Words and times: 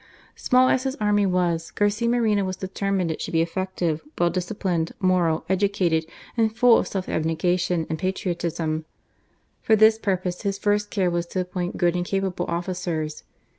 Small 0.35 0.67
as 0.67 0.81
his 0.81 0.95
army 0.95 1.27
was. 1.27 1.71
124 1.79 1.85
GARCIA 1.85 2.07
MORENO. 2.09 2.15
Garcia 2.15 2.35
Moreno 2.39 2.47
was 2.47 2.57
determined 2.57 3.11
it 3.11 3.21
should 3.21 3.31
be 3.33 3.41
effective, 3.43 4.01
well 4.17 4.29
disciplined, 4.31 4.93
moral, 4.99 5.45
educated, 5.47 6.07
and 6.35 6.57
full 6.57 6.79
of 6.79 6.87
self 6.87 7.07
abnegation 7.07 7.85
and 7.87 7.99
patriotism. 7.99 8.85
For 9.61 9.75
this 9.75 9.99
purpose 9.99 10.41
his 10.41 10.57
first 10.57 10.89
care 10.89 11.11
was 11.11 11.27
to 11.27 11.41
appoint 11.41 11.77
good 11.77 11.95
and 11.95 12.03
capable 12.03 12.47
officers. 12.47 13.21